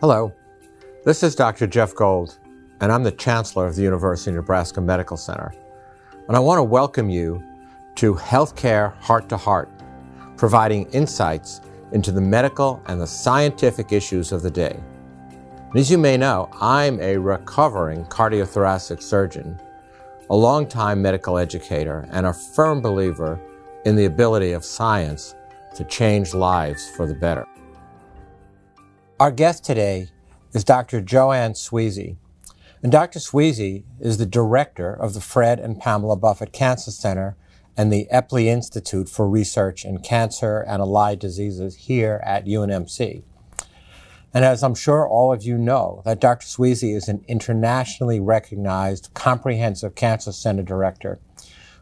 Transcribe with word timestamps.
Hello, 0.00 0.32
this 1.04 1.22
is 1.22 1.34
Dr. 1.34 1.66
Jeff 1.66 1.94
Gold, 1.94 2.38
and 2.80 2.90
I'm 2.90 3.02
the 3.02 3.12
Chancellor 3.12 3.66
of 3.66 3.76
the 3.76 3.82
University 3.82 4.30
of 4.30 4.36
Nebraska 4.36 4.80
Medical 4.80 5.18
Center. 5.18 5.54
And 6.26 6.34
I 6.34 6.40
want 6.40 6.56
to 6.56 6.62
welcome 6.62 7.10
you 7.10 7.44
to 7.96 8.14
Healthcare 8.14 8.96
Heart 8.96 9.28
to 9.28 9.36
Heart, 9.36 9.68
providing 10.38 10.86
insights 10.92 11.60
into 11.92 12.12
the 12.12 12.20
medical 12.22 12.82
and 12.86 12.98
the 12.98 13.06
scientific 13.06 13.92
issues 13.92 14.32
of 14.32 14.40
the 14.40 14.50
day. 14.50 14.80
And 15.68 15.76
as 15.76 15.90
you 15.90 15.98
may 15.98 16.16
know, 16.16 16.48
I'm 16.62 16.98
a 17.00 17.18
recovering 17.18 18.06
cardiothoracic 18.06 19.02
surgeon, 19.02 19.60
a 20.30 20.34
longtime 20.34 21.02
medical 21.02 21.36
educator, 21.36 22.08
and 22.10 22.24
a 22.24 22.32
firm 22.32 22.80
believer 22.80 23.38
in 23.84 23.96
the 23.96 24.06
ability 24.06 24.52
of 24.52 24.64
science 24.64 25.34
to 25.74 25.84
change 25.84 26.32
lives 26.32 26.88
for 26.88 27.06
the 27.06 27.14
better. 27.14 27.46
Our 29.20 29.30
guest 29.30 29.64
today 29.64 30.08
is 30.54 30.64
Dr. 30.64 31.02
Joann 31.02 31.54
Sweasy. 31.54 32.16
And 32.82 32.90
Dr. 32.90 33.18
Sweasy 33.18 33.84
is 34.00 34.16
the 34.16 34.24
director 34.24 34.94
of 34.94 35.12
the 35.12 35.20
Fred 35.20 35.60
and 35.60 35.78
Pamela 35.78 36.16
Buffett 36.16 36.54
Cancer 36.54 36.90
Center 36.90 37.36
and 37.76 37.92
the 37.92 38.08
Eppley 38.10 38.46
Institute 38.46 39.10
for 39.10 39.28
Research 39.28 39.84
in 39.84 39.98
Cancer 39.98 40.60
and 40.66 40.80
Allied 40.80 41.18
Diseases 41.18 41.76
here 41.76 42.22
at 42.24 42.46
UNMC. 42.46 43.22
And 44.32 44.42
as 44.42 44.62
I'm 44.62 44.74
sure 44.74 45.06
all 45.06 45.34
of 45.34 45.42
you 45.42 45.58
know, 45.58 46.00
that 46.06 46.18
Dr. 46.18 46.46
Sweasy 46.46 46.94
is 46.94 47.06
an 47.06 47.22
internationally 47.28 48.20
recognized 48.20 49.10
comprehensive 49.12 49.94
cancer 49.94 50.32
center 50.32 50.62
director 50.62 51.18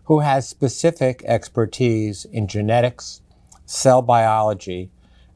who 0.06 0.18
has 0.18 0.48
specific 0.48 1.22
expertise 1.24 2.24
in 2.24 2.48
genetics, 2.48 3.22
cell 3.64 4.02
biology, 4.02 4.90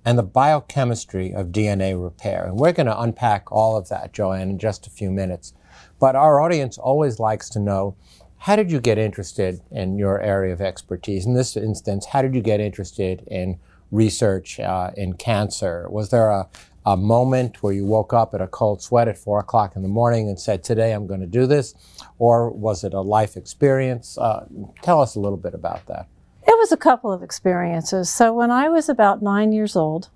and 0.04 0.18
the 0.18 0.22
biochemistry 0.22 1.32
of 1.32 1.48
DNA 1.48 2.02
repair. 2.02 2.44
And 2.44 2.56
we're 2.56 2.72
going 2.72 2.86
to 2.86 3.00
unpack 3.00 3.50
all 3.52 3.76
of 3.76 3.88
that, 3.88 4.12
Joann, 4.12 4.42
in 4.42 4.58
just 4.58 4.86
a 4.86 4.90
few 4.90 5.10
minutes. 5.10 5.52
But 5.98 6.16
our 6.16 6.40
audience 6.40 6.78
always 6.78 7.18
likes 7.18 7.48
to 7.50 7.60
know 7.60 7.96
how 8.38 8.56
did 8.56 8.72
you 8.72 8.80
get 8.80 8.98
interested 8.98 9.60
in 9.70 9.96
your 9.96 10.20
area 10.20 10.52
of 10.52 10.60
expertise? 10.60 11.26
In 11.26 11.34
this 11.34 11.56
instance, 11.56 12.06
how 12.06 12.22
did 12.22 12.34
you 12.34 12.40
get 12.40 12.58
interested 12.58 13.22
in 13.28 13.60
research 13.92 14.58
uh, 14.58 14.90
in 14.96 15.12
cancer? 15.12 15.86
Was 15.88 16.10
there 16.10 16.28
a, 16.30 16.48
a 16.84 16.96
moment 16.96 17.62
where 17.62 17.72
you 17.72 17.86
woke 17.86 18.12
up 18.12 18.34
at 18.34 18.40
a 18.40 18.48
cold 18.48 18.82
sweat 18.82 19.06
at 19.06 19.16
four 19.16 19.38
o'clock 19.38 19.76
in 19.76 19.82
the 19.82 19.88
morning 19.88 20.28
and 20.28 20.40
said, 20.40 20.64
Today 20.64 20.90
I'm 20.92 21.06
going 21.06 21.20
to 21.20 21.26
do 21.26 21.46
this? 21.46 21.74
Or 22.18 22.50
was 22.50 22.82
it 22.82 22.94
a 22.94 23.00
life 23.00 23.36
experience? 23.36 24.18
Uh, 24.18 24.46
tell 24.82 25.00
us 25.00 25.14
a 25.14 25.20
little 25.20 25.38
bit 25.38 25.54
about 25.54 25.86
that. 25.86 26.08
It 26.44 26.58
was 26.58 26.72
a 26.72 26.76
couple 26.76 27.12
of 27.12 27.22
experiences. 27.22 28.10
So 28.10 28.32
when 28.32 28.50
I 28.50 28.68
was 28.68 28.88
about 28.88 29.22
nine 29.22 29.52
years 29.52 29.76
old, 29.76 30.10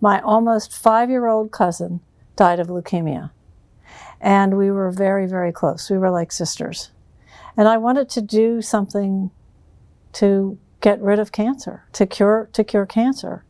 my 0.00 0.20
almost 0.20 0.72
five 0.72 1.10
year 1.10 1.26
old 1.26 1.50
cousin 1.50 2.00
died 2.36 2.60
of 2.60 2.68
leukemia. 2.68 3.30
And 4.20 4.56
we 4.56 4.70
were 4.70 4.90
very, 4.90 5.26
very 5.26 5.52
close. 5.52 5.90
We 5.90 5.98
were 5.98 6.10
like 6.10 6.32
sisters. 6.32 6.90
And 7.56 7.68
I 7.68 7.76
wanted 7.78 8.08
to 8.10 8.20
do 8.20 8.62
something 8.62 9.30
to 10.14 10.58
get 10.80 11.00
rid 11.00 11.18
of 11.18 11.32
cancer, 11.32 11.84
to 11.92 12.06
cure, 12.06 12.48
to 12.52 12.64
cure 12.64 12.86
cancer. 12.86 13.44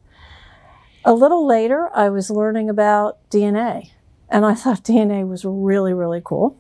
A 1.05 1.13
little 1.13 1.47
later, 1.47 1.91
I 1.95 2.09
was 2.09 2.31
learning 2.31 2.71
about 2.71 3.19
DNA. 3.31 3.91
And 4.31 4.47
I 4.47 4.55
thought 4.55 4.85
DNA 4.85 5.29
was 5.29 5.45
really, 5.45 5.93
really 5.93 6.23
cool 6.25 6.59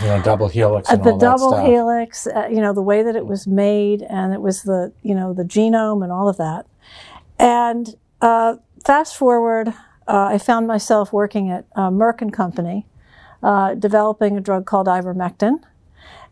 you 0.00 0.06
know, 0.06 0.22
double 0.22 0.48
helix 0.48 0.90
and 0.90 1.02
the 1.04 1.10
all 1.10 1.18
double 1.18 1.64
helix, 1.64 2.26
uh, 2.26 2.48
you 2.50 2.60
know, 2.60 2.72
the 2.72 2.82
way 2.82 3.02
that 3.02 3.16
it 3.16 3.26
was 3.26 3.46
made, 3.46 4.02
and 4.02 4.32
it 4.32 4.40
was 4.40 4.62
the 4.62 4.92
you 5.02 5.14
know 5.14 5.32
the 5.32 5.44
genome 5.44 6.02
and 6.02 6.12
all 6.12 6.28
of 6.28 6.36
that. 6.36 6.66
And 7.38 7.96
uh, 8.20 8.56
fast 8.84 9.16
forward, 9.16 9.68
uh, 9.68 9.72
I 10.06 10.38
found 10.38 10.66
myself 10.66 11.12
working 11.12 11.50
at 11.50 11.66
uh, 11.76 11.90
Merck 11.90 12.20
and 12.20 12.32
Company, 12.32 12.86
uh, 13.42 13.74
developing 13.74 14.36
a 14.36 14.40
drug 14.40 14.66
called 14.66 14.86
ivermectin, 14.86 15.62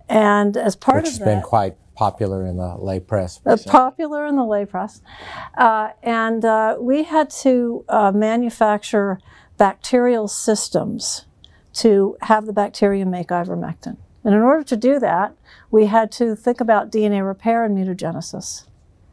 and 0.09 0.57
as 0.57 0.77
part 0.77 0.99
of 0.99 1.05
it 1.05 1.07
Which 1.07 1.07
of 1.07 1.13
has 1.13 1.19
that, 1.21 1.25
been 1.25 1.43
quite 1.43 1.77
popular 1.95 2.47
in 2.47 2.57
the 2.57 2.77
lay 2.77 3.01
press. 3.01 3.41
uh, 3.45 3.57
popular 3.67 4.27
in 4.27 4.37
the 4.37 4.45
lay 4.45 4.65
press, 4.65 5.01
uh, 5.57 5.91
and 6.03 6.45
uh, 6.45 6.77
we 6.79 7.05
had 7.05 7.31
to 7.31 7.85
uh, 7.89 8.13
manufacture 8.13 9.19
bacterial 9.57 10.29
systems 10.29 11.25
to 11.79 12.17
have 12.23 12.47
the 12.47 12.53
bacteria 12.53 13.07
make 13.07 13.29
ivermectin. 13.29 13.97
And 14.25 14.35
in 14.35 14.43
order 14.43 14.65
to 14.65 14.77
do 14.77 14.99
that, 14.99 15.35
we 15.71 15.87
had 15.87 16.11
to 16.13 16.35
think 16.35 16.61
about 16.61 16.91
DNA 16.91 17.25
repair 17.27 17.65
and 17.65 17.77
mutagenesis. 17.77 18.67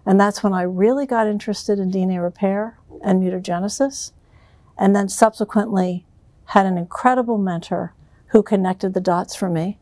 And 0.05 0.19
that's 0.19 0.43
when 0.43 0.53
I 0.53 0.63
really 0.63 1.05
got 1.05 1.27
interested 1.27 1.79
in 1.79 1.91
DNA 1.91 2.21
repair 2.21 2.77
and 3.03 3.21
mutagenesis. 3.21 4.11
And 4.77 4.95
then 4.95 5.09
subsequently 5.09 6.05
had 6.45 6.65
an 6.65 6.77
incredible 6.77 7.37
mentor 7.37 7.93
who 8.27 8.41
connected 8.41 8.93
the 8.93 8.99
dots 8.99 9.35
for 9.35 9.49
me. 9.49 9.77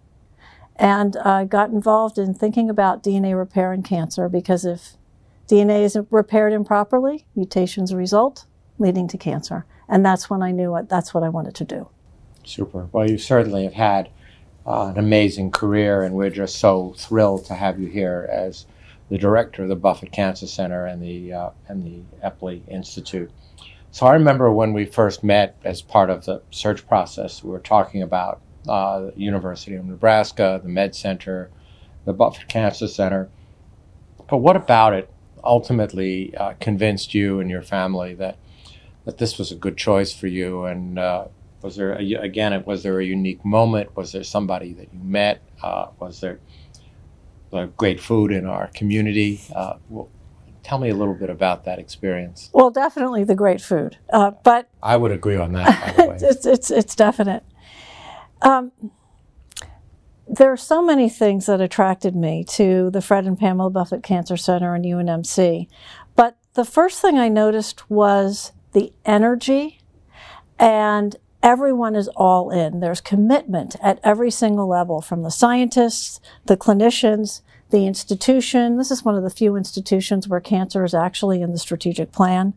And 0.75 1.15
I 1.17 1.45
got 1.45 1.69
involved 1.69 2.17
in 2.17 2.33
thinking 2.33 2.69
about 2.69 3.03
DNA 3.03 3.37
repair 3.37 3.71
and 3.71 3.83
cancer 3.83 4.27
because 4.27 4.65
if 4.65 4.97
DNA 5.47 5.83
isn't 5.83 6.07
repaired 6.11 6.51
improperly, 6.51 7.25
mutations 7.35 7.93
result, 7.93 8.45
leading 8.77 9.07
to 9.07 9.17
cancer. 9.17 9.65
And 9.87 10.05
that's 10.05 10.29
when 10.29 10.41
I 10.41 10.51
knew 10.51 10.71
what, 10.71 10.89
that's 10.89 11.13
what 11.13 11.23
I 11.23 11.29
wanted 11.29 11.55
to 11.55 11.63
do. 11.63 11.89
Super. 12.43 12.89
Well, 12.91 13.09
you 13.09 13.17
certainly 13.17 13.63
have 13.63 13.73
had 13.73 14.09
uh, 14.65 14.87
an 14.87 14.97
amazing 14.97 15.51
career, 15.51 16.03
and 16.03 16.15
we're 16.15 16.29
just 16.29 16.57
so 16.57 16.93
thrilled 16.97 17.45
to 17.45 17.53
have 17.53 17.79
you 17.79 17.87
here 17.87 18.29
as 18.31 18.65
the 19.09 19.17
director 19.17 19.63
of 19.63 19.69
the 19.69 19.75
Buffett 19.75 20.11
Cancer 20.11 20.47
Center 20.47 20.85
and 20.85 21.01
the 21.01 21.33
uh, 21.33 21.49
and 21.67 21.83
the 21.85 22.27
Eppley 22.27 22.61
Institute. 22.67 23.31
So 23.91 24.07
I 24.07 24.13
remember 24.13 24.51
when 24.51 24.73
we 24.73 24.85
first 24.85 25.23
met 25.23 25.55
as 25.63 25.81
part 25.81 26.09
of 26.09 26.25
the 26.25 26.41
search 26.49 26.87
process, 26.87 27.43
we 27.43 27.51
were 27.51 27.59
talking 27.59 28.01
about 28.01 28.41
uh, 28.67 29.01
the 29.01 29.13
University 29.15 29.75
of 29.75 29.85
Nebraska, 29.85 30.59
the 30.63 30.69
Med 30.69 30.95
Center, 30.95 31.51
the 32.05 32.13
Buffett 32.13 32.47
Cancer 32.47 32.87
Center. 32.87 33.29
But 34.29 34.37
what 34.37 34.55
about 34.55 34.93
it 34.93 35.09
ultimately 35.43 36.35
uh, 36.35 36.53
convinced 36.59 37.13
you 37.13 37.39
and 37.39 37.49
your 37.49 37.61
family 37.61 38.13
that 38.15 38.37
that 39.05 39.17
this 39.17 39.37
was 39.37 39.51
a 39.51 39.55
good 39.55 39.75
choice 39.75 40.13
for 40.13 40.27
you 40.27 40.63
and 40.63 40.97
uh, 40.97 41.25
was 41.63 41.77
there 41.77 41.93
a, 41.93 42.13
again? 42.15 42.61
Was 42.65 42.83
there 42.83 42.99
a 42.99 43.05
unique 43.05 43.43
moment? 43.43 43.95
Was 43.95 44.11
there 44.11 44.23
somebody 44.23 44.73
that 44.73 44.93
you 44.93 44.99
met? 45.01 45.41
Uh, 45.63 45.87
was 45.97 46.19
there 46.19 46.39
uh, 47.53 47.67
great 47.77 47.99
food 47.99 48.31
in 48.31 48.45
our 48.45 48.67
community? 48.67 49.41
Uh, 49.55 49.75
well, 49.89 50.09
tell 50.61 50.77
me 50.77 50.89
a 50.89 50.93
little 50.93 51.13
bit 51.13 51.29
about 51.29 51.63
that 51.63 51.79
experience. 51.79 52.49
Well, 52.53 52.69
definitely 52.69 53.23
the 53.23 53.33
great 53.33 53.61
food, 53.61 53.97
uh, 54.11 54.31
but 54.43 54.69
I 54.83 54.97
would 54.97 55.11
agree 55.11 55.37
on 55.37 55.53
that. 55.53 55.95
By 55.95 56.03
the 56.03 56.09
way, 56.09 56.17
it's, 56.21 56.45
it's 56.45 56.69
it's 56.69 56.95
definite. 56.95 57.43
Um, 58.41 58.73
there 60.27 60.51
are 60.51 60.57
so 60.57 60.83
many 60.83 61.09
things 61.09 61.45
that 61.45 61.61
attracted 61.61 62.13
me 62.13 62.43
to 62.43 62.89
the 62.91 63.01
Fred 63.01 63.25
and 63.25 63.39
Pamela 63.39 63.69
Buffett 63.69 64.03
Cancer 64.03 64.35
Center 64.35 64.75
and 64.75 64.83
UNMC, 64.83 65.67
but 66.17 66.37
the 66.55 66.65
first 66.65 67.01
thing 67.01 67.17
I 67.17 67.29
noticed 67.29 67.89
was 67.89 68.51
the 68.73 68.91
energy 69.05 69.79
and 70.59 71.15
everyone 71.43 71.95
is 71.95 72.07
all 72.15 72.49
in. 72.49 72.79
There's 72.79 73.01
commitment 73.01 73.75
at 73.83 73.99
every 74.03 74.31
single 74.31 74.67
level 74.67 75.01
from 75.01 75.21
the 75.21 75.29
scientists, 75.29 76.21
the 76.45 76.57
clinicians, 76.57 77.41
the 77.69 77.85
institution. 77.85 78.77
This 78.77 78.89
is 78.89 79.03
one 79.03 79.15
of 79.15 79.23
the 79.23 79.29
few 79.29 79.57
institutions 79.57 80.27
where 80.27 80.39
cancer 80.39 80.85
is 80.85 80.93
actually 80.93 81.41
in 81.41 81.51
the 81.51 81.59
strategic 81.59 82.11
plan. 82.13 82.53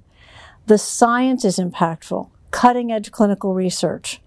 The 0.67 0.79
science 0.79 1.45
is 1.45 1.59
impactful, 1.59 2.31
cutting 2.53 2.93
edge 2.93 3.11
clinical 3.11 3.55
research. 3.55 4.21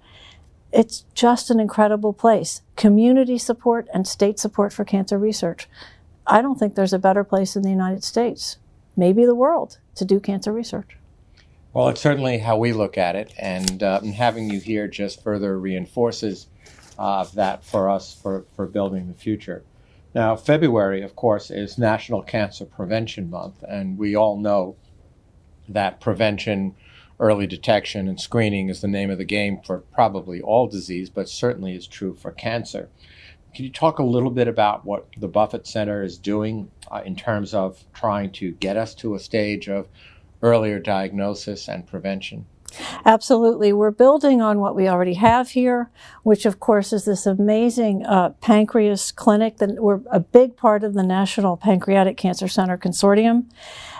It's 0.72 1.06
just 1.16 1.50
an 1.50 1.59
incredible 1.59 2.14
place. 2.14 2.62
Community 2.75 3.38
support 3.38 3.88
and 3.94 4.08
state 4.08 4.40
support 4.40 4.72
for 4.74 4.86
cancer 4.86 5.18
research. 5.18 5.68
I 6.28 6.42
don't 6.42 6.59
think 6.59 6.75
there's 6.75 6.94
a 6.94 7.00
better 7.00 7.24
place 7.24 7.56
in 7.56 7.64
the 7.64 7.72
United 7.72 8.03
States, 8.03 8.58
maybe 8.96 9.25
the 9.25 9.34
world, 9.34 9.80
to 9.96 10.06
do 10.06 10.19
cancer 10.19 10.53
research. 10.53 10.99
Well, 11.72 11.90
it's 11.90 12.02
certainly 12.02 12.40
how 12.40 12.57
we 12.57 12.74
look 12.74 12.97
at 12.97 13.16
it, 13.16 13.31
and, 13.38 13.83
uh, 13.83 14.00
and 14.01 14.16
having 14.16 14.50
you 14.50 14.60
here 14.60 14.88
just 14.88 15.24
further 15.24 15.60
reinforces 15.60 16.48
uh, 16.98 17.25
that 17.36 17.63
for 17.63 17.89
us 17.89 18.19
for, 18.19 18.45
for 18.56 18.66
building 18.66 19.07
the 19.07 19.13
future. 19.13 19.63
Now, 20.16 20.36
February, 20.36 21.04
of 21.04 21.16
course, 21.16 21.51
is 21.51 21.77
National 21.77 22.24
Cancer 22.24 22.66
Prevention 22.66 23.30
Month, 23.30 23.62
and 23.62 24.00
we 24.00 24.16
all 24.16 24.38
know 24.38 24.77
that 25.68 26.01
prevention, 26.01 26.75
early 27.19 27.45
detection, 27.45 28.07
and 28.07 28.19
screening 28.19 28.69
is 28.69 28.81
the 28.81 28.88
name 28.88 29.12
of 29.12 29.19
the 29.19 29.24
game 29.24 29.62
for 29.63 29.81
probably 29.94 30.42
all 30.42 30.68
disease, 30.68 31.12
but 31.12 31.30
certainly 31.30 31.75
is 31.75 31.86
true 31.86 32.16
for 32.16 32.31
cancer. 32.31 32.89
Can 33.54 33.66
you 33.66 33.71
talk 33.71 34.00
a 34.00 34.04
little 34.04 34.31
bit 34.31 34.48
about 34.48 34.86
what 34.86 35.06
the 35.18 35.27
Buffett 35.27 35.68
Center 35.68 36.01
is 36.01 36.18
doing 36.18 36.71
uh, 36.89 37.04
in 37.06 37.16
terms 37.16 37.54
of 37.54 37.83
trying 37.94 38.31
to 38.33 38.54
get 38.54 38.75
us 38.75 38.95
to 38.95 39.13
a 39.13 39.19
stage 39.19 39.69
of 39.69 39.88
earlier 40.41 40.80
diagnosis 40.80 41.68
and 41.68 41.86
prevention? 41.88 42.45
Absolutely. 43.06 43.74
We're 43.74 43.91
building 43.91 44.41
on 44.41 44.59
what 44.59 44.75
we 44.75 44.88
already 44.88 45.15
have 45.15 45.51
here, 45.51 45.89
which 46.24 46.45
of 46.45 46.59
course 46.59 46.94
is 46.94 47.06
this 47.06 47.25
amazing 47.25 48.06
uh, 48.06 48.30
pancreas 48.41 49.12
clinic 49.12 49.57
that 49.57 49.81
we're 49.81 50.01
a 50.12 50.19
big 50.19 50.56
part 50.56 50.83
of 50.83 50.94
the 50.94 51.03
National 51.03 51.57
Pancreatic 51.57 52.18
Cancer 52.18 52.47
Center 52.47 52.77
Consortium. 52.77 53.45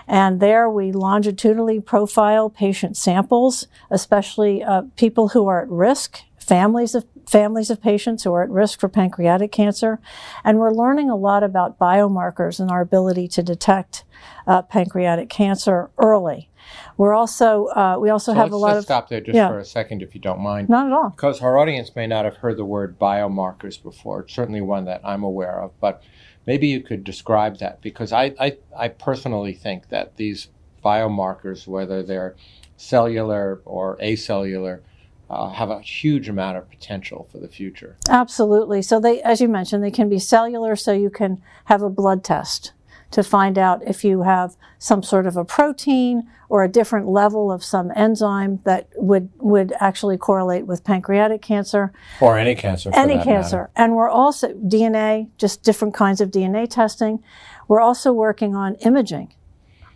And 0.07 0.39
there 0.39 0.69
we 0.69 0.91
longitudinally 0.91 1.80
profile 1.80 2.50
patient 2.50 2.97
samples, 2.97 3.68
especially 3.92 4.63
uh, 4.63 4.83
people 4.95 5.30
who 5.30 5.47
are 5.47 5.62
at 5.62 5.69
risk, 5.69 6.21
families 6.38 6.95
of 6.95 7.06
families 7.30 7.70
of 7.70 7.81
patients 7.81 8.24
who 8.24 8.34
are 8.34 8.44
at 8.44 8.50
risk 8.50 8.80
for 8.80 8.90
pancreatic 8.90 9.52
cancer. 9.52 10.00
And 10.44 10.58
we're 10.58 10.74
learning 10.74 11.10
a 11.10 11.16
lot 11.16 11.44
about 11.44 11.78
biomarkers 11.78 12.60
and 12.60 12.72
our 12.72 12.81
ability 12.81 13.28
to 13.30 13.44
detect 13.44 14.04
uh, 14.48 14.64
pancreatic 14.64 15.30
cancer 15.30 15.92
early. 15.98 16.50
We're 16.98 17.14
also 17.14 17.68
uh, 17.68 17.98
we 18.00 18.10
also 18.10 18.34
So 18.34 18.36
have 18.36 18.52
a 18.52 18.58
lot 18.58 18.78
of 18.78 18.84
stop 18.84 19.10
there 19.10 19.22
just 19.22 19.36
yeah. 19.36 19.48
for 19.48 19.60
a 19.60 19.66
second, 19.66 20.02
if 20.02 20.14
you 20.14 20.22
don't 20.22 20.40
mind. 20.42 20.70
not 20.70 20.88
at 20.88 20.94
all. 20.94 21.10
Because 21.10 21.42
our 21.42 21.58
audience 21.58 21.96
may 21.96 22.06
not 22.08 22.26
have 22.26 22.38
heard 22.38 22.58
the 22.58 22.66
word 22.66 23.00
biomarkers 23.00 23.81
before. 23.81 24.22
It's 24.22 24.34
certainly 24.34 24.62
one 24.62 24.86
that 24.86 25.02
I'm 25.04 25.24
aware 25.24 25.62
of, 25.62 25.72
but 25.80 26.04
maybe 26.46 26.68
you 26.68 26.81
could 26.81 27.04
describe 27.04 27.58
that 27.60 27.81
because 27.81 28.12
I, 28.12 28.34
I, 28.40 28.58
I 28.78 28.88
personally 28.90 29.54
think 29.54 29.90
that 29.90 30.18
these 30.18 30.50
biomarkers, 30.84 31.68
whether 31.68 32.04
they're 32.04 32.36
cellular 32.78 33.62
or 33.66 33.98
acellular, 33.98 34.81
uh, 35.30 35.50
have 35.50 35.70
a 35.70 35.81
huge 35.81 36.28
amount 36.28 36.58
of 36.58 36.70
potential 36.70 37.28
for 37.31 37.38
the 37.38 37.48
future. 37.48 37.96
Absolutely. 38.10 38.81
So 38.81 39.00
they, 39.00 39.22
as 39.22 39.42
you 39.42 39.48
mentioned, 39.48 39.84
they 39.84 39.92
can 39.92 40.10
be 40.10 40.20
cellular, 40.20 40.76
so 40.76 40.92
you 40.92 41.10
can 41.10 41.42
have 41.66 41.81
a 41.81 41.90
blood 41.90 42.24
test 42.24 42.74
to 43.12 43.24
find 43.24 43.58
out 43.58 43.81
if 43.88 44.04
you 44.04 44.22
have 44.22 44.56
some 44.78 45.02
sort 45.02 45.26
of 45.26 45.36
a 45.36 45.44
protein 45.44 46.30
or 46.48 46.64
a 46.64 46.68
different 46.68 47.08
level 47.08 47.52
of 47.52 47.64
some 47.64 47.92
enzyme 47.96 48.60
that 48.66 48.88
would 48.96 49.30
would 49.38 49.74
actually 49.80 50.18
correlate 50.18 50.66
with 50.68 50.84
pancreatic 50.84 51.42
cancer, 51.42 51.92
Or 52.22 52.38
any 52.38 52.56
cancer. 52.56 52.92
any 52.94 53.22
cancer. 53.24 53.70
And 53.76 53.96
we're 53.96 54.10
also 54.10 54.54
DNA, 54.54 55.30
just 55.38 55.64
different 55.64 55.94
kinds 55.94 56.22
of 56.22 56.30
DNA 56.31 56.70
testing. 56.70 57.24
We're 57.68 57.81
also 57.81 58.12
working 58.14 58.56
on 58.56 58.76
imaging. 58.76 59.34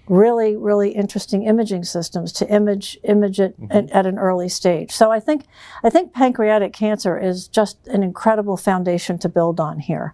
Really, 0.10 0.58
really 0.58 0.92
interesting 0.92 1.44
imaging 1.44 1.86
systems 1.86 2.34
to 2.34 2.50
image 2.50 2.98
image 3.04 3.40
it 3.40 3.56
at, 3.70 3.90
at 3.92 4.06
an 4.06 4.20
early 4.20 4.50
stage. 4.50 4.92
So 4.92 5.12
I 5.12 5.22
think 5.22 5.46
I 5.82 5.90
think 5.90 6.14
pancreatic 6.14 6.74
cancer 6.74 7.18
is 7.18 7.48
just 7.48 7.88
an 7.88 8.04
incredible 8.04 8.58
foundation 8.58 9.18
to 9.20 9.30
build 9.30 9.62
on 9.62 9.80
here. 9.80 10.14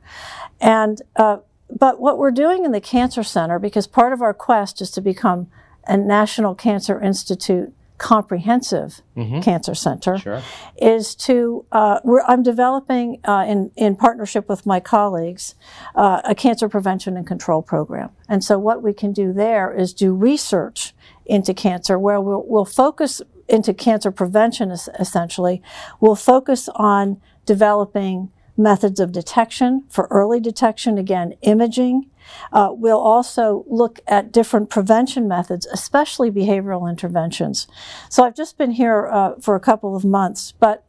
And 0.62 1.01
uh, 1.15 1.38
but 1.69 2.00
what 2.00 2.18
we're 2.18 2.31
doing 2.31 2.65
in 2.65 2.71
the 2.71 2.81
Cancer 2.81 3.24
Center, 3.24 3.59
because 3.59 3.88
part 3.88 4.13
of 4.13 4.21
our 4.21 4.33
quest 4.33 4.81
is 4.81 4.91
to 4.91 5.01
become 5.01 5.47
a 5.88 5.97
National 5.97 6.56
Cancer 6.56 7.01
Institute 7.01 7.74
comprehensive 7.99 9.01
cancer 9.43 9.75
center, 9.75 10.17
Sure. 10.17 10.41
is 10.77 11.13
to 11.15 11.65
uh, 11.71 11.99
we're, 12.03 12.21
I'm 12.21 12.41
developing 12.41 13.19
uh, 13.25 13.45
in 13.47 13.71
in 13.75 13.95
partnership 13.95 14.47
with 14.49 14.65
my 14.65 14.79
colleagues 14.79 15.55
uh, 15.95 16.21
a 16.23 16.33
cancer 16.33 16.67
prevention 16.69 17.17
and 17.17 17.27
control 17.27 17.61
program. 17.61 18.09
And 18.27 18.43
so 18.43 18.57
what 18.57 18.81
we 18.81 18.93
can 18.93 19.11
do 19.13 19.33
there 19.33 19.71
is 19.73 19.93
do 19.93 20.13
research 20.13 20.93
into 21.25 21.53
cancer 21.53 21.99
where 21.99 22.19
we'll, 22.21 22.43
we'll 22.47 22.65
focus 22.65 23.21
into 23.47 23.73
cancer 23.73 24.11
prevention 24.11 24.71
es- 24.71 24.89
essentially. 24.99 25.61
We'll 25.99 26.15
focus 26.15 26.69
on 26.75 27.19
developing 27.45 28.31
methods 28.59 29.00
of 29.00 29.11
detection 29.11 29.85
for 29.89 30.07
early 30.11 30.39
detection, 30.39 30.97
again, 30.97 31.33
imaging. 31.41 32.09
Uh, 32.51 32.69
we'll 32.71 33.00
also 33.00 33.63
look 33.67 34.00
at 34.06 34.31
different 34.31 34.69
prevention 34.69 35.27
methods, 35.27 35.65
especially 35.67 36.29
behavioral 36.29 36.88
interventions. 36.88 37.67
So 38.09 38.23
I've 38.23 38.35
just 38.35 38.57
been 38.57 38.71
here 38.71 39.07
uh, 39.07 39.35
for 39.39 39.56
a 39.56 39.59
couple 39.59 39.95
of 39.95 40.03
months, 40.03 40.51
but 40.59 40.85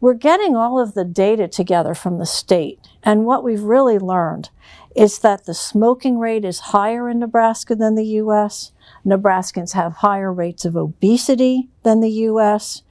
we're 0.00 0.14
getting 0.14 0.54
all 0.54 0.78
of 0.80 0.94
the 0.94 1.04
data 1.04 1.48
together 1.48 1.92
from 1.92 2.18
the 2.18 2.26
state. 2.26 2.78
And 3.02 3.26
what 3.26 3.42
we've 3.42 3.62
really 3.62 3.98
learned 3.98 4.50
is 4.94 5.18
that 5.18 5.44
the 5.44 5.54
smoking 5.54 6.18
rate 6.18 6.44
is 6.44 6.60
higher 6.60 7.08
in 7.08 7.18
Nebraska 7.18 7.74
than 7.74 7.96
the 7.96 8.06
U.S. 8.06 8.72
Nebraskans 9.04 9.72
have 9.72 9.94
higher 9.94 10.32
rates 10.32 10.64
of 10.64 10.76
obesity 10.76 11.68
than 11.82 12.00
the 12.00 12.10
U.S. 12.10 12.82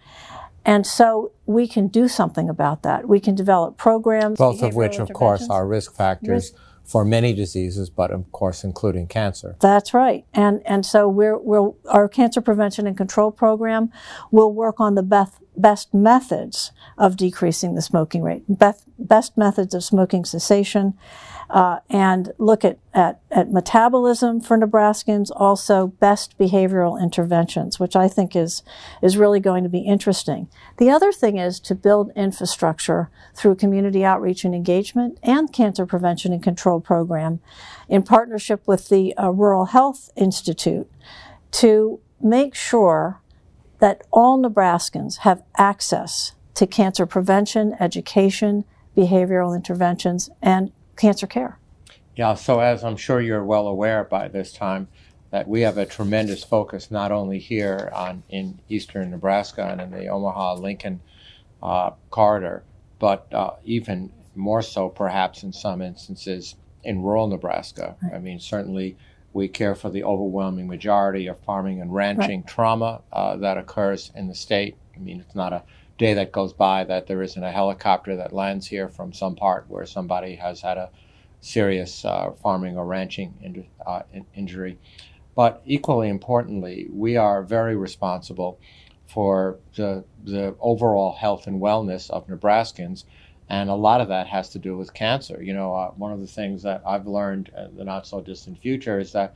And 0.68 0.86
so 0.86 1.32
we 1.46 1.66
can 1.66 1.88
do 1.88 2.10
something 2.10 2.50
about 2.50 2.84
that. 2.84 3.08
We 3.08 3.22
can 3.22 3.36
develop 3.36 3.78
programs. 3.78 4.38
Both 4.38 4.62
of 4.62 4.76
which, 4.76 5.00
of 5.00 5.12
course, 5.14 5.50
are 5.50 5.66
risk 5.66 5.96
factors 5.96 6.54
for 6.84 7.04
many 7.04 7.34
diseases, 7.34 7.90
but 7.90 8.12
of 8.12 8.32
course, 8.32 8.64
including 8.64 9.08
cancer. 9.08 9.56
That's 9.62 9.94
right. 9.94 10.26
And 10.34 10.62
and 10.66 10.86
so 10.86 11.08
we're 11.08 11.38
we'll 11.38 11.78
our 11.90 12.10
cancer 12.10 12.42
prevention 12.42 12.86
and 12.86 12.98
control 12.98 13.32
program 13.32 13.92
will 14.30 14.54
work 14.54 14.80
on 14.80 14.96
the 14.96 15.04
best 15.04 15.36
best 15.56 15.94
methods 15.94 16.72
of 16.98 17.18
decreasing 17.18 17.76
the 17.76 17.82
smoking 17.82 18.22
rate, 18.22 18.44
best 18.48 18.86
best 19.00 19.38
methods 19.38 19.74
of 19.74 19.84
smoking 19.84 20.26
cessation, 20.26 20.94
uh, 21.50 21.80
and 21.90 22.34
look 22.38 22.66
at, 22.66 22.78
at 22.94 23.22
at 23.32 23.52
metabolism 23.52 24.42
for 24.42 24.58
Nebraskans. 24.58 25.32
Also, 25.36 25.88
best 25.88 26.38
behavioral 26.38 27.02
interventions, 27.02 27.80
which 27.80 27.96
I 27.96 28.08
think 28.08 28.36
is 28.36 28.64
is 29.02 29.18
really 29.18 29.40
going 29.40 29.64
to 29.64 29.70
be 29.70 29.80
interesting. 29.80 30.50
The 30.78 30.90
other 30.90 31.12
thing 31.12 31.38
is 31.38 31.60
to 31.62 31.76
build 31.76 32.12
infrastructure 32.16 33.10
through 33.34 33.56
community 33.56 34.04
outreach 34.04 34.44
and 34.44 34.54
engagement 34.54 35.20
and 35.24 35.52
cancer 35.54 35.86
prevention 35.86 36.34
and 36.34 36.44
control 36.44 36.82
program 36.82 37.40
in 37.88 38.04
partnership 38.04 38.68
with 38.68 38.90
the 38.90 39.16
uh, 39.18 39.30
Rural 39.30 39.66
Health 39.66 40.10
Institute 40.16 40.90
to 41.52 42.00
make 42.22 42.56
sure 42.56 43.22
that 43.80 44.04
all 44.12 44.42
Nebraskans 44.42 45.20
have 45.20 45.44
access 45.58 46.34
to 46.56 46.66
cancer 46.66 47.06
prevention, 47.06 47.76
education, 47.80 48.66
behavioral 48.96 49.56
interventions, 49.56 50.30
and 50.42 50.72
cancer 50.98 51.28
care. 51.28 51.58
Yeah, 52.16 52.34
so 52.34 52.60
as 52.60 52.84
I'm 52.84 52.98
sure 52.98 53.22
you're 53.22 53.46
well 53.46 53.68
aware 53.68 54.04
by 54.04 54.28
this 54.28 54.52
time, 54.52 54.88
that 55.30 55.48
we 55.48 55.62
have 55.62 55.78
a 55.78 55.86
tremendous 55.86 56.44
focus 56.44 56.90
not 56.90 57.12
only 57.12 57.38
here 57.40 57.92
on 57.94 58.24
in 58.30 58.60
eastern 58.70 59.12
Nebraska 59.12 59.64
and 59.64 59.82
in 59.82 59.92
the 59.92 60.08
Omaha 60.08 60.56
Lincoln 60.56 61.02
uh, 61.62 61.92
corridor, 62.10 62.64
but 63.00 63.32
uh, 63.34 63.52
even 63.64 64.12
more 64.36 64.62
so 64.62 64.90
perhaps 64.90 65.44
in 65.44 65.52
some 65.52 65.82
instances 65.82 66.56
in 66.84 67.02
rural 67.02 67.28
Nebraska. 67.28 67.96
I 68.14 68.20
mean, 68.20 68.40
certainly 68.40 68.98
we 69.34 69.48
care 69.48 69.76
for 69.76 69.90
the 69.90 70.04
overwhelming 70.04 70.68
majority 70.68 71.28
of 71.28 71.40
farming 71.42 71.82
and 71.82 71.94
ranching 71.94 72.44
trauma 72.44 73.02
uh, 73.12 73.36
that 73.38 73.58
occurs 73.58 74.12
in 74.16 74.28
the 74.28 74.36
state. 74.36 74.78
I 74.96 75.00
mean, 75.00 75.20
it's 75.20 75.36
not 75.36 75.54
a 75.54 75.64
day 75.98 76.14
that 76.14 76.32
goes 76.32 76.54
by 76.54 76.84
that 76.84 77.08
there 77.08 77.22
isn't 77.22 77.44
a 77.44 77.52
helicopter 77.52 78.16
that 78.16 78.34
lands 78.34 78.68
here 78.68 78.88
from 78.88 79.14
some 79.14 79.36
part 79.36 79.66
where 79.68 79.86
somebody 79.86 80.36
has 80.36 80.62
had 80.62 80.78
a 80.78 80.90
serious 81.42 82.06
uh, 82.06 82.32
farming 82.44 82.78
or 82.78 82.86
ranching 82.86 83.34
in, 83.42 83.66
uh, 83.86 84.02
in- 84.14 84.26
injury. 84.36 84.78
But 85.36 85.62
equally 85.66 86.10
importantly, 86.10 86.88
we 86.92 87.16
are 87.18 87.44
very 87.44 87.76
responsible 87.76 88.60
for 89.06 89.58
the, 89.76 90.04
the 90.24 90.56
overall 90.60 91.14
health 91.14 91.48
and 91.48 91.62
wellness 91.62 92.10
of 92.10 92.28
Nebraskans. 92.28 93.06
And 93.50 93.70
a 93.70 93.76
lot 93.76 94.02
of 94.02 94.10
that 94.10 94.28
has 94.28 94.50
to 94.50 94.60
do 94.60 94.76
with 94.76 94.94
cancer. 94.94 95.42
You 95.42 95.54
know, 95.54 95.74
uh, 95.74 95.92
one 95.92 96.12
of 96.12 96.20
the 96.20 96.28
things 96.28 96.64
that 96.64 96.82
I've 96.86 97.08
learned 97.08 97.50
in 97.56 97.78
the 97.78 97.86
not 97.86 98.06
so 98.06 98.20
distant 98.20 98.60
future 98.60 99.00
is 99.00 99.14
that 99.14 99.36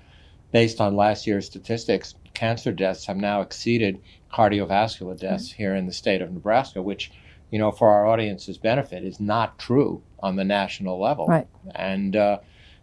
based 0.51 0.81
on 0.81 0.97
last 0.97 1.25
year's 1.25 1.45
statistics, 1.45 2.15
cancer 2.33 2.71
deaths 2.73 3.05
have 3.05 3.17
now 3.17 3.41
exceeded 3.41 4.01
cardiovascular 4.33 5.19
deaths 5.19 5.51
here 5.51 5.75
in 5.75 5.85
the 5.85 5.93
state 5.93 6.21
of 6.21 6.31
Nebraska, 6.31 6.81
which, 6.81 7.11
you 7.49 7.59
know, 7.59 7.71
for 7.71 7.89
our 7.89 8.05
audience's 8.05 8.57
benefit, 8.57 9.03
is 9.03 9.19
not 9.19 9.59
true 9.59 10.01
on 10.19 10.35
the 10.35 10.43
national 10.43 10.99
level. 10.99 11.27
Right. 11.27 11.47
And 11.75 12.15
uh, 12.15 12.39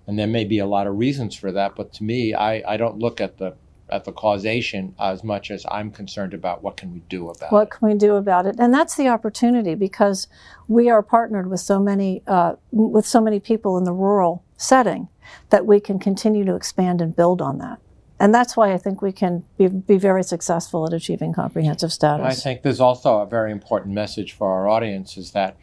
and 0.06 0.18
there 0.18 0.26
may 0.26 0.44
be 0.44 0.58
a 0.58 0.66
lot 0.66 0.86
of 0.86 0.96
reasons 0.96 1.36
for 1.36 1.52
that, 1.52 1.76
but 1.76 1.92
to 1.94 2.04
me, 2.04 2.32
I, 2.34 2.62
I 2.66 2.76
don't 2.78 2.98
look 2.98 3.20
at 3.20 3.36
the 3.38 3.54
at 3.90 4.04
the 4.04 4.12
causation 4.12 4.94
as 4.98 5.24
much 5.24 5.50
as 5.50 5.64
I'm 5.70 5.90
concerned 5.90 6.34
about 6.34 6.62
what 6.62 6.76
can 6.76 6.92
we 6.92 7.00
do 7.08 7.28
about 7.28 7.50
it. 7.50 7.52
What 7.52 7.68
it. 7.68 7.70
can 7.70 7.88
we 7.88 7.94
do 7.94 8.16
about 8.16 8.46
it? 8.46 8.56
And 8.58 8.72
that's 8.72 8.96
the 8.96 9.08
opportunity 9.08 9.74
because 9.74 10.28
we 10.66 10.90
are 10.90 11.02
partnered 11.02 11.48
with 11.48 11.60
so 11.60 11.78
many 11.78 12.22
uh, 12.26 12.54
with 12.72 13.06
so 13.06 13.20
many 13.20 13.40
people 13.40 13.78
in 13.78 13.84
the 13.84 13.92
rural 13.92 14.44
setting 14.56 15.08
that 15.50 15.66
we 15.66 15.80
can 15.80 15.98
continue 15.98 16.44
to 16.44 16.54
expand 16.54 17.00
and 17.00 17.14
build 17.14 17.40
on 17.40 17.58
that. 17.58 17.78
And 18.20 18.34
that's 18.34 18.56
why 18.56 18.72
I 18.72 18.78
think 18.78 19.00
we 19.00 19.12
can 19.12 19.44
be, 19.56 19.68
be 19.68 19.96
very 19.96 20.22
successful 20.22 20.86
at 20.86 20.92
achieving 20.92 21.32
comprehensive 21.32 21.92
status. 21.92 22.26
I 22.26 22.34
think 22.34 22.62
there's 22.62 22.80
also 22.80 23.18
a 23.20 23.26
very 23.26 23.52
important 23.52 23.94
message 23.94 24.32
for 24.32 24.50
our 24.50 24.68
audience 24.68 25.16
is 25.16 25.30
that, 25.32 25.56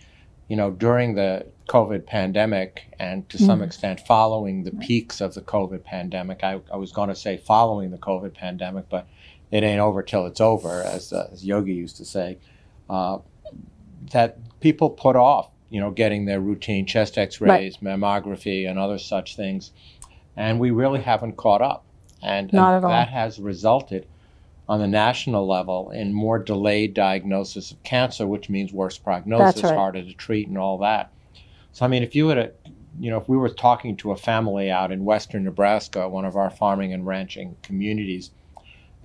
you 0.48 0.56
know, 0.56 0.72
during 0.72 1.16
the 1.16 1.46
COVID 1.68 2.06
pandemic 2.06 2.94
and 3.00 3.28
to 3.30 3.38
some 3.38 3.62
extent 3.62 4.00
following 4.08 4.64
the 4.64 4.72
peaks 4.72 5.20
of 5.20 5.34
the 5.34 5.42
COVID 5.42 5.84
pandemic, 5.84 6.44
I, 6.44 6.62
I 6.72 6.78
was 6.78 6.92
going 6.92 7.10
to 7.10 7.16
say 7.16 7.38
following 7.38 7.92
the 7.92 7.98
COVID 7.98 8.34
pandemic, 8.34 8.88
but 8.90 9.08
it 9.52 9.64
ain't 9.64 9.82
over 9.82 10.02
till 10.02 10.26
it's 10.26 10.40
over, 10.40 10.82
as, 10.84 11.12
uh, 11.12 11.30
as 11.34 11.46
Yogi 11.46 11.74
used 11.74 11.98
to 11.98 12.06
say, 12.06 12.38
uh, 12.90 13.18
that 14.12 14.38
people 14.60 14.90
put 14.90 15.16
off, 15.16 15.50
you 15.70 15.80
know, 15.80 15.92
getting 15.92 16.26
their 16.26 16.40
routine 16.40 16.86
chest 16.86 17.18
x-rays, 17.18 17.78
mammography, 17.78 18.70
and 18.70 18.80
other 18.80 18.98
such 18.98 19.36
things. 19.36 19.72
And 20.38 20.60
we 20.60 20.72
really 20.72 21.02
haven't 21.02 21.38
caught 21.38 21.62
up. 21.62 21.86
And, 22.22 22.54
and 22.54 22.84
that 22.84 23.10
has 23.10 23.40
resulted 23.40 24.08
on 24.68 24.80
the 24.80 24.88
national 24.88 25.48
level 25.48 25.92
in 25.92 26.14
more 26.14 26.40
delayed 26.40 26.94
diagnosis 26.94 27.72
of 27.72 27.84
cancer, 27.84 28.26
which 28.26 28.50
means 28.50 28.74
worse 28.74 28.98
prognosis, 28.98 29.64
right. 29.64 29.76
harder 29.76 30.04
to 30.04 30.14
treat, 30.14 30.48
and 30.48 30.58
all 30.58 30.80
that. 30.80 31.12
So, 31.72 31.86
I 31.86 31.88
mean, 31.88 32.02
if 32.02 32.16
you 32.16 32.26
were 32.28 32.36
to 32.36 32.52
you 33.00 33.10
know, 33.10 33.18
if 33.18 33.28
we 33.28 33.38
were 33.38 33.50
talking 33.50 33.98
to 33.98 34.12
a 34.12 34.16
family 34.16 34.72
out 34.72 34.92
in 34.92 35.04
western 35.04 35.44
Nebraska, 35.44 36.08
one 36.08 36.26
of 36.26 36.36
our 36.36 36.50
farming 36.50 36.94
and 36.94 37.06
ranching 37.06 37.58
communities, 37.62 38.32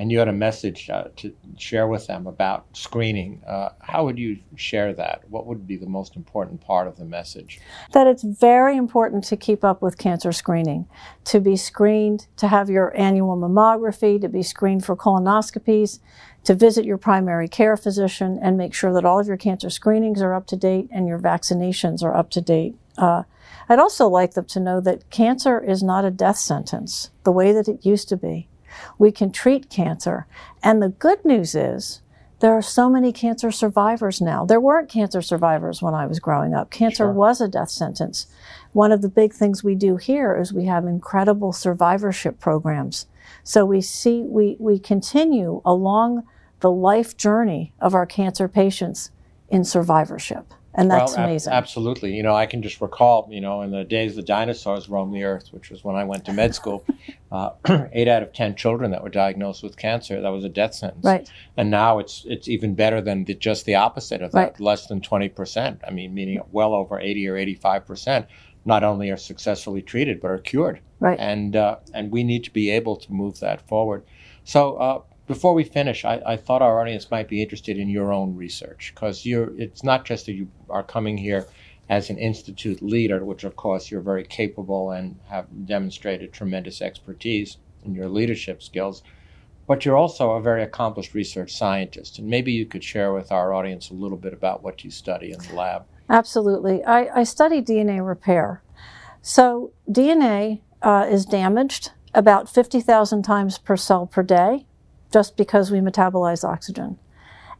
and 0.01 0.11
you 0.11 0.19
had 0.19 0.29
a 0.29 0.33
message 0.33 0.89
uh, 0.89 1.05
to 1.17 1.31
share 1.59 1.87
with 1.87 2.07
them 2.07 2.27
about 2.27 2.65
screening, 2.73 3.43
uh, 3.47 3.69
how 3.81 4.03
would 4.07 4.19
you 4.19 4.39
share 4.57 4.95
that? 4.95 5.29
What 5.29 5.45
would 5.45 5.67
be 5.67 5.77
the 5.77 5.85
most 5.85 6.17
important 6.17 6.63
part 6.63 6.89
of 6.89 6.97
the 6.97 7.05
message? 7.05 7.61
That 7.93 8.07
it's 8.07 8.23
very 8.23 8.79
important 8.79 9.25
to 9.25 9.37
keep 9.37 9.63
up 9.63 9.83
with 9.83 9.99
cancer 9.99 10.33
screening, 10.33 10.89
to 11.25 11.39
be 11.39 11.55
screened, 11.55 12.29
to 12.39 12.49
have 12.49 12.71
your 12.71 12.97
annual 12.99 13.37
mammography, 13.37 14.19
to 14.23 14.29
be 14.31 14.43
screened 14.43 14.87
for 14.87 14.97
colonoscopies, 14.97 15.99
to 16.45 16.55
visit 16.55 16.87
your 16.87 16.97
primary 16.97 17.47
care 17.47 17.77
physician 17.77 18.39
and 18.41 18.57
make 18.57 18.73
sure 18.73 18.95
that 18.95 19.05
all 19.05 19.21
of 19.21 19.27
your 19.27 19.37
cancer 19.37 19.69
screenings 19.69 20.23
are 20.23 20.33
up 20.33 20.47
to 20.47 20.57
date 20.57 20.89
and 20.91 21.09
your 21.09 21.19
vaccinations 21.19 22.03
are 22.03 22.17
up 22.17 22.31
to 22.31 22.41
date. 22.41 22.75
Uh, 22.97 23.25
I'd 23.69 23.79
also 23.79 24.09
like 24.09 24.33
them 24.33 24.47
to 24.47 24.61
know 24.61 24.81
that 24.81 25.11
cancer 25.11 25.63
is 25.63 25.83
not 25.83 26.07
a 26.07 26.11
death 26.11 26.39
sentence 26.39 27.11
the 27.25 27.33
way 27.33 27.53
that 27.53 27.69
it 27.69 27.85
used 27.85 28.09
to 28.09 28.17
be. 28.17 28.49
We 28.99 29.13
can 29.13 29.31
treat 29.31 29.71
cancer. 29.71 30.27
And 30.63 30.83
the 30.83 30.89
good 30.89 31.25
news 31.25 31.55
is 31.55 32.03
there 32.41 32.55
are 32.55 32.63
so 32.63 32.89
many 32.89 33.13
cancer 33.13 33.51
survivors 33.51 34.21
now. 34.21 34.47
There 34.47 34.61
weren't 34.61 34.89
cancer 34.89 35.21
survivors 35.21 35.83
when 35.83 35.95
I 35.95 36.07
was 36.07 36.21
growing 36.21 36.55
up. 36.55 36.71
Cancer 36.71 37.05
sure. 37.05 37.13
was 37.13 37.41
a 37.41 37.49
death 37.49 37.71
sentence. 37.71 38.27
One 38.73 38.93
of 38.93 39.03
the 39.03 39.09
big 39.09 39.35
things 39.35 39.63
we 39.63 39.75
do 39.75 39.97
here 39.97 40.35
is 40.35 40.53
we 40.53 40.65
have 40.65 40.87
incredible 40.87 41.53
survivorship 41.53 42.41
programs. 42.41 43.07
So 43.45 43.67
we 43.67 43.81
see, 43.83 44.23
we, 44.23 44.57
we 44.59 44.79
continue 44.79 45.61
along 45.65 46.25
the 46.61 46.71
life 46.71 47.17
journey 47.17 47.73
of 47.79 47.95
our 47.95 48.07
cancer 48.07 48.49
patients 48.49 49.11
in 49.49 49.65
survivorship. 49.65 50.55
And 50.75 50.91
that's 50.91 51.17
well, 51.17 51.25
amazing. 51.25 51.53
Ab- 51.53 51.63
absolutely. 51.65 52.15
You 52.15 52.23
know, 52.23 52.35
I 52.35 52.47
can 52.47 52.63
just 52.63 52.81
recall, 52.81 53.29
you 53.31 53.41
know, 53.41 53.63
in 53.63 53.71
the 53.73 53.83
days 53.83 54.15
the 54.15 54.23
dinosaurs 54.23 54.89
roamed 54.89 55.15
the 55.15 55.25
earth, 55.25 55.49
which 55.51 55.69
was 55.69 55.83
when 55.83 55.97
I 55.97 56.05
went 56.05 56.25
to 56.27 56.33
med 56.33 56.55
school, 56.55 56.85
uh, 57.33 57.51
eight 57.93 58.07
out 58.07 58.23
of 58.23 58.33
10 58.33 58.55
children 58.55 58.93
that 58.93 59.03
were 59.03 59.09
diagnosed 59.09 59.63
with 59.63 59.77
cancer, 59.77 60.21
that 60.21 60.29
was 60.29 60.45
a 60.45 60.49
death 60.49 60.75
sentence. 60.75 61.05
Right. 61.05 61.29
And 61.57 61.71
now 61.71 61.99
it's 61.99 62.25
it's 62.27 62.47
even 62.47 62.75
better 62.75 63.01
than 63.01 63.25
the, 63.25 63.35
just 63.35 63.67
the 63.67 63.75
opposite 63.75 64.23
of 64.23 64.33
that, 64.33 64.39
right. 64.39 64.61
less 64.61 64.87
than 64.87 65.01
20%. 65.01 65.79
I 65.87 65.91
mean, 65.91 66.15
meaning 66.15 66.41
well 66.53 66.75
over 66.75 67.01
80 67.01 67.29
or 67.29 67.35
85% 67.35 68.27
not 68.65 68.85
only 68.85 69.11
are 69.11 69.17
successfully 69.17 69.83
treated, 69.83 70.21
but 70.21 70.31
are 70.31 70.39
cured. 70.39 70.81
Right. 71.01 71.19
And, 71.19 71.57
uh, 71.57 71.77
and 71.95 72.13
we 72.13 72.23
need 72.23 72.45
to 72.45 72.53
be 72.53 72.71
able 72.71 72.97
to 72.97 73.13
move 73.13 73.41
that 73.41 73.67
forward. 73.67 74.05
So, 74.45 74.77
uh, 74.77 75.01
before 75.31 75.55
we 75.55 75.63
finish, 75.63 76.05
I, 76.05 76.21
I, 76.27 76.37
thought 76.37 76.61
our 76.61 76.81
audience 76.81 77.09
might 77.09 77.29
be 77.29 77.41
interested 77.41 77.79
in 77.79 77.89
your 77.89 78.13
own 78.13 78.35
research 78.35 78.91
because. 78.93 79.23
It's 79.25 79.85
not 79.85 80.05
just 80.05 80.27
that 80.27 80.33
you 80.33 80.49
are 80.69 80.83
coming 80.83 81.17
here 81.17 81.47
as 81.89 82.11
an 82.11 82.19
institute 82.19 82.83
leader, 82.83 83.25
which 83.25 83.45
of 83.45 83.55
course 83.55 83.93
you're 83.93 84.01
very 84.01 84.25
capable 84.25 84.91
and 84.91 85.21
have 85.29 85.47
demonstrated 85.67 86.33
tremendous 86.33 86.83
expertise 86.83 87.59
in 87.85 87.95
your 87.95 88.09
leadership 88.09 88.61
skills, 88.61 89.05
but 89.69 89.85
you're 89.85 89.97
also 89.97 90.33
a 90.33 90.43
very 90.43 90.65
accomplished 90.65 91.15
research 91.15 91.53
scientist. 91.53 92.19
And 92.19 92.27
maybe 92.27 92.51
you 92.51 92.67
could 92.67 92.83
share 92.83 93.13
with 93.13 93.31
our 93.31 93.55
audience 93.55 93.89
a 93.89 93.95
little 93.95 94.19
bit 94.19 94.33
about 94.33 94.65
what 94.65 94.83
you 94.83 94.91
study 94.91 95.31
in 95.31 95.39
the 95.39 95.55
lab. 95.55 95.85
Absolutely. 96.09 96.83
I, 96.83 97.21
I 97.21 97.23
study 97.23 97.63
DNA 97.63 98.05
repair. 98.05 98.65
So 99.23 99.71
DNA 99.89 100.63
uh, 100.83 101.07
is 101.09 101.25
damaged 101.25 101.93
about 102.15 102.49
50,000 102.49 103.23
times 103.23 103.59
per 103.59 103.77
cell 103.77 104.09
per 104.09 104.25
day 104.25 104.67
just 105.13 105.37
because 105.37 105.71
we 105.71 105.79
metabolize 105.79 106.45
oxygen. 106.45 106.99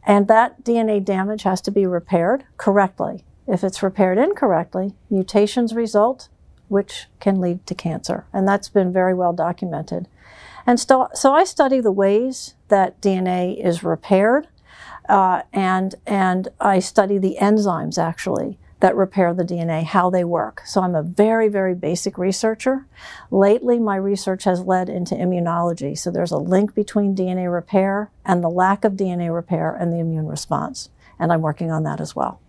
And 0.03 0.27
that 0.27 0.63
DNA 0.63 1.03
damage 1.03 1.43
has 1.43 1.61
to 1.61 1.71
be 1.71 1.85
repaired 1.85 2.45
correctly. 2.57 3.23
If 3.47 3.63
it's 3.63 3.83
repaired 3.83 4.17
incorrectly, 4.17 4.95
mutations 5.09 5.73
result, 5.75 6.29
which 6.69 7.07
can 7.19 7.41
lead 7.41 7.65
to 7.67 7.75
cancer. 7.75 8.25
And 8.33 8.47
that's 8.47 8.69
been 8.69 8.91
very 8.93 9.13
well 9.13 9.33
documented. 9.33 10.07
And 10.65 10.79
so, 10.79 11.09
so 11.13 11.33
I 11.33 11.43
study 11.43 11.79
the 11.79 11.91
ways 11.91 12.55
that 12.69 13.01
DNA 13.01 13.63
is 13.63 13.83
repaired, 13.83 14.47
uh, 15.09 15.41
and, 15.51 15.95
and 16.05 16.47
I 16.59 16.79
study 16.79 17.17
the 17.17 17.37
enzymes 17.41 17.97
actually 17.97 18.57
that 18.81 18.95
repair 18.95 19.33
the 19.33 19.43
DNA, 19.43 19.83
how 19.83 20.09
they 20.09 20.23
work. 20.23 20.61
So 20.65 20.81
I'm 20.81 20.95
a 20.95 21.03
very, 21.03 21.47
very 21.47 21.73
basic 21.75 22.17
researcher. 22.17 22.87
Lately, 23.29 23.79
my 23.79 23.95
research 23.95 24.43
has 24.43 24.61
led 24.61 24.89
into 24.89 25.15
immunology. 25.15 25.97
So 25.97 26.11
there's 26.11 26.31
a 26.31 26.37
link 26.37 26.73
between 26.73 27.15
DNA 27.15 27.51
repair 27.51 28.11
and 28.25 28.43
the 28.43 28.49
lack 28.49 28.83
of 28.83 28.93
DNA 28.93 29.33
repair 29.33 29.73
and 29.75 29.93
the 29.93 29.99
immune 29.99 30.27
response. 30.27 30.89
And 31.19 31.31
I'm 31.31 31.41
working 31.41 31.71
on 31.71 31.83
that 31.83 32.01
as 32.01 32.15
well. 32.15 32.41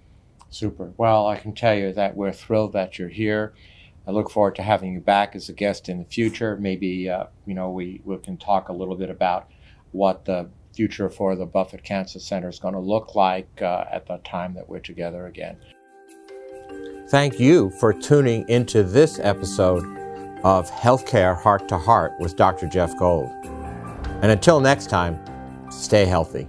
Super. 0.48 0.92
Well, 0.96 1.26
I 1.26 1.36
can 1.36 1.54
tell 1.54 1.74
you 1.74 1.92
that 1.92 2.16
we're 2.16 2.32
thrilled 2.32 2.72
that 2.72 2.98
you're 2.98 3.08
here. 3.08 3.52
I 4.06 4.10
look 4.10 4.30
forward 4.30 4.56
to 4.56 4.62
having 4.62 4.94
you 4.94 5.00
back 5.00 5.36
as 5.36 5.48
a 5.48 5.52
guest 5.52 5.88
in 5.88 5.98
the 5.98 6.04
future. 6.04 6.56
Maybe, 6.56 7.08
uh, 7.08 7.26
you 7.46 7.54
know, 7.54 7.70
we, 7.70 8.00
we 8.04 8.16
can 8.18 8.36
talk 8.36 8.68
a 8.68 8.72
little 8.72 8.96
bit 8.96 9.10
about 9.10 9.48
what 9.92 10.24
the 10.24 10.48
future 10.74 11.10
for 11.10 11.36
the 11.36 11.46
Buffett 11.46 11.84
Cancer 11.84 12.18
Center 12.18 12.48
is 12.48 12.58
going 12.58 12.74
to 12.74 12.80
look 12.80 13.14
like 13.14 13.60
uh, 13.60 13.84
at 13.90 14.06
the 14.06 14.16
time 14.18 14.54
that 14.54 14.68
we're 14.68 14.80
together 14.80 15.26
again. 15.26 15.58
Thank 17.08 17.38
you 17.38 17.70
for 17.70 17.92
tuning 17.92 18.48
into 18.48 18.82
this 18.82 19.18
episode 19.18 19.84
of 20.44 20.70
Healthcare 20.70 21.36
Heart 21.40 21.68
to 21.68 21.78
Heart 21.78 22.14
with 22.18 22.36
Dr. 22.36 22.66
Jeff 22.66 22.96
Gold. 22.96 23.30
And 24.22 24.30
until 24.30 24.60
next 24.60 24.88
time, 24.88 25.22
stay 25.70 26.06
healthy. 26.06 26.46